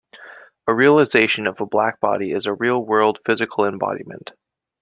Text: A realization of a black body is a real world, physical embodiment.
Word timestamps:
A 0.65 0.73
realization 0.73 1.45
of 1.45 1.61
a 1.61 1.67
black 1.67 1.99
body 1.99 2.31
is 2.31 2.47
a 2.47 2.55
real 2.55 2.83
world, 2.83 3.19
physical 3.23 3.65
embodiment. 3.65 4.31